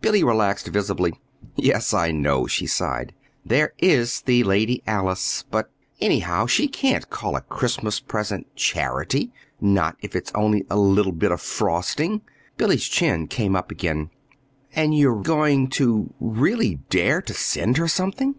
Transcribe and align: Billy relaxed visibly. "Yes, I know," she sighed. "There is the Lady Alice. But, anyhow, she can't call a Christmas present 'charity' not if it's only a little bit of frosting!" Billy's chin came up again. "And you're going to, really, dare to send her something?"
Billy 0.00 0.24
relaxed 0.24 0.68
visibly. 0.68 1.12
"Yes, 1.54 1.92
I 1.92 2.10
know," 2.10 2.46
she 2.46 2.66
sighed. 2.66 3.12
"There 3.44 3.74
is 3.78 4.22
the 4.22 4.42
Lady 4.42 4.82
Alice. 4.86 5.44
But, 5.50 5.70
anyhow, 6.00 6.46
she 6.46 6.66
can't 6.66 7.10
call 7.10 7.36
a 7.36 7.42
Christmas 7.42 8.00
present 8.00 8.46
'charity' 8.56 9.34
not 9.60 9.98
if 10.00 10.16
it's 10.16 10.32
only 10.34 10.64
a 10.70 10.78
little 10.78 11.12
bit 11.12 11.30
of 11.30 11.42
frosting!" 11.42 12.22
Billy's 12.56 12.84
chin 12.88 13.26
came 13.28 13.54
up 13.54 13.70
again. 13.70 14.08
"And 14.74 14.96
you're 14.96 15.20
going 15.20 15.68
to, 15.76 16.08
really, 16.20 16.76
dare 16.88 17.20
to 17.20 17.34
send 17.34 17.76
her 17.76 17.86
something?" 17.86 18.36